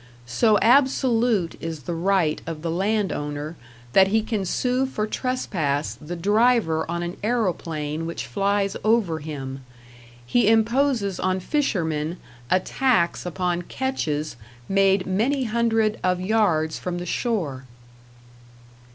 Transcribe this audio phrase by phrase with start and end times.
[0.25, 3.55] So absolute is the right of the land owner
[3.93, 9.61] that he can sue for trespass the driver on an aeroplane which flies over him;
[10.25, 12.17] he imposes on fishermen
[12.49, 14.37] a tax upon catches
[14.67, 17.65] made many hundred of yards from the shore.